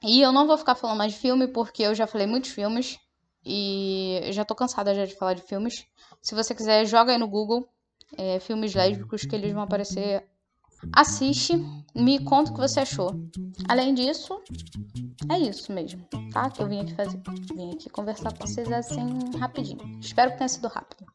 E 0.01 0.21
eu 0.21 0.31
não 0.31 0.47
vou 0.47 0.57
ficar 0.57 0.75
falando 0.75 0.99
mais 0.99 1.11
de 1.11 1.19
filme, 1.19 1.49
porque 1.49 1.83
eu 1.83 1.93
já 1.93 2.07
falei 2.07 2.25
muitos 2.25 2.51
filmes. 2.51 2.97
E 3.45 4.21
já 4.31 4.45
tô 4.45 4.55
cansada 4.55 4.95
já 4.95 5.03
de 5.03 5.15
falar 5.15 5.33
de 5.33 5.41
filmes. 5.41 5.85
Se 6.21 6.33
você 6.33 6.55
quiser, 6.55 6.85
joga 6.85 7.11
aí 7.11 7.17
no 7.17 7.27
Google 7.27 7.67
é, 8.17 8.39
filmes 8.39 8.73
lésbicos 8.73 9.25
que 9.25 9.35
eles 9.35 9.51
vão 9.51 9.63
aparecer. 9.63 10.25
Assiste, 10.93 11.53
me 11.95 12.23
conta 12.23 12.51
o 12.51 12.53
que 12.53 12.59
você 12.59 12.81
achou. 12.81 13.11
Além 13.67 13.93
disso, 13.93 14.41
é 15.29 15.39
isso 15.39 15.71
mesmo, 15.71 16.05
tá? 16.31 16.49
Que 16.49 16.61
eu 16.61 16.67
vim 16.67 16.81
aqui 16.81 16.93
fazer. 16.93 17.21
Vim 17.55 17.71
aqui 17.71 17.89
conversar 17.89 18.31
com 18.33 18.45
vocês 18.45 18.71
assim 18.71 19.37
rapidinho. 19.37 19.99
Espero 19.99 20.31
que 20.31 20.37
tenha 20.37 20.47
sido 20.47 20.67
rápido. 20.67 21.05